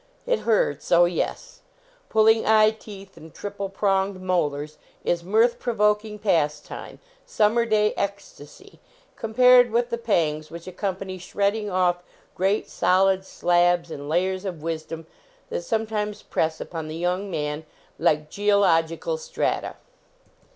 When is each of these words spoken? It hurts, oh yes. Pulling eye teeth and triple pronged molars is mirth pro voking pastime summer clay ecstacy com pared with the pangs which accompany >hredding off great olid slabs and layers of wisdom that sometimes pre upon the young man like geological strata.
It 0.25 0.39
hurts, 0.39 0.91
oh 0.91 1.05
yes. 1.05 1.61
Pulling 2.09 2.43
eye 2.43 2.71
teeth 2.71 3.17
and 3.17 3.31
triple 3.31 3.69
pronged 3.69 4.19
molars 4.19 4.79
is 5.03 5.23
mirth 5.23 5.59
pro 5.59 5.75
voking 5.75 6.19
pastime 6.19 6.97
summer 7.23 7.67
clay 7.67 7.93
ecstacy 7.95 8.79
com 9.15 9.35
pared 9.35 9.69
with 9.69 9.91
the 9.91 9.99
pangs 9.99 10.49
which 10.49 10.65
accompany 10.65 11.19
>hredding 11.19 11.69
off 11.71 12.01
great 12.33 12.65
olid 12.81 13.23
slabs 13.23 13.91
and 13.91 14.09
layers 14.09 14.43
of 14.43 14.63
wisdom 14.63 15.05
that 15.51 15.61
sometimes 15.61 16.23
pre 16.23 16.47
upon 16.59 16.87
the 16.87 16.97
young 16.97 17.29
man 17.29 17.63
like 17.99 18.31
geological 18.31 19.17
strata. 19.19 19.75